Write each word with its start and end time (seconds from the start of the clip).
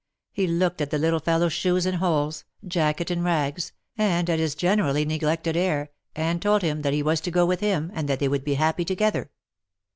He 0.31 0.47
looked 0.47 0.81
at 0.81 0.89
the 0.89 0.97
little 0.97 1.19
fellow's 1.19 1.53
shoes 1.53 1.85
in 1.85 1.93
holes, 1.93 2.43
jacket 2.67 3.11
in 3.11 3.21
rags, 3.21 3.71
and 3.99 4.27
at 4.31 4.39
his 4.39 4.55
generally 4.55 5.05
neglected 5.05 5.55
air, 5.55 5.91
and 6.15 6.41
told 6.41 6.63
him 6.63 6.81
that 6.81 6.93
he 6.93 7.03
was 7.03 7.21
to 7.21 7.29
go 7.29 7.45
with 7.45 7.59
him, 7.59 7.91
and 7.93 8.09
that 8.09 8.17
they 8.17 8.27
would 8.27 8.43
be 8.43 8.55
happy 8.55 8.83
together. 8.83 9.29